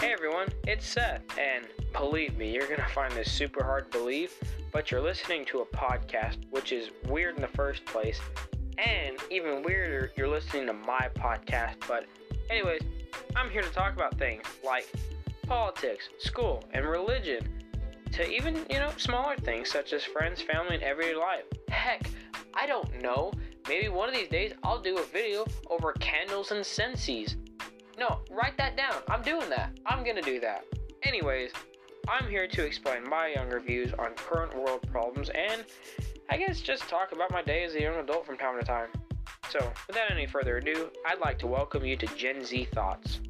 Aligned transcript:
Hey 0.00 0.14
everyone, 0.14 0.48
it's 0.66 0.86
Seth, 0.86 1.20
and 1.38 1.66
believe 1.92 2.34
me, 2.38 2.54
you're 2.54 2.66
gonna 2.66 2.88
find 2.88 3.12
this 3.12 3.30
super 3.30 3.62
hard 3.62 3.92
to 3.92 3.98
believe, 3.98 4.32
but 4.72 4.90
you're 4.90 5.02
listening 5.02 5.44
to 5.44 5.58
a 5.58 5.66
podcast, 5.66 6.38
which 6.48 6.72
is 6.72 6.88
weird 7.06 7.36
in 7.36 7.42
the 7.42 7.48
first 7.48 7.84
place, 7.84 8.18
and 8.78 9.18
even 9.30 9.62
weirder, 9.62 10.10
you're 10.16 10.26
listening 10.26 10.64
to 10.68 10.72
my 10.72 11.10
podcast. 11.16 11.74
But, 11.86 12.06
anyways, 12.48 12.80
I'm 13.36 13.50
here 13.50 13.60
to 13.60 13.68
talk 13.68 13.92
about 13.92 14.16
things 14.16 14.42
like 14.64 14.90
politics, 15.46 16.08
school, 16.18 16.64
and 16.72 16.86
religion, 16.86 17.46
to 18.12 18.26
even, 18.26 18.64
you 18.70 18.78
know, 18.78 18.92
smaller 18.96 19.36
things 19.36 19.70
such 19.70 19.92
as 19.92 20.02
friends, 20.02 20.40
family, 20.40 20.76
and 20.76 20.82
everyday 20.82 21.14
life. 21.14 21.44
Heck, 21.68 22.08
I 22.54 22.66
don't 22.66 23.02
know. 23.02 23.34
Maybe 23.68 23.90
one 23.90 24.08
of 24.08 24.14
these 24.14 24.30
days 24.30 24.54
I'll 24.62 24.80
do 24.80 24.96
a 24.96 25.04
video 25.04 25.44
over 25.68 25.92
candles 26.00 26.52
and 26.52 26.64
senses. 26.64 27.36
No, 28.00 28.20
write 28.30 28.56
that 28.56 28.78
down. 28.78 28.94
I'm 29.08 29.20
doing 29.20 29.50
that. 29.50 29.78
I'm 29.84 30.02
gonna 30.02 30.22
do 30.22 30.40
that. 30.40 30.64
Anyways, 31.02 31.52
I'm 32.08 32.26
here 32.30 32.48
to 32.48 32.64
explain 32.64 33.06
my 33.06 33.26
younger 33.26 33.60
views 33.60 33.92
on 33.92 34.14
current 34.14 34.56
world 34.56 34.80
problems 34.90 35.28
and 35.28 35.66
I 36.30 36.38
guess 36.38 36.62
just 36.62 36.88
talk 36.88 37.12
about 37.12 37.30
my 37.30 37.42
day 37.42 37.62
as 37.62 37.74
a 37.74 37.82
young 37.82 37.96
adult 37.96 38.24
from 38.24 38.38
time 38.38 38.58
to 38.58 38.64
time. 38.64 38.88
So, 39.50 39.70
without 39.86 40.10
any 40.10 40.26
further 40.26 40.56
ado, 40.56 40.88
I'd 41.06 41.18
like 41.18 41.38
to 41.40 41.46
welcome 41.46 41.84
you 41.84 41.94
to 41.98 42.06
Gen 42.16 42.42
Z 42.42 42.68
Thoughts. 42.72 43.20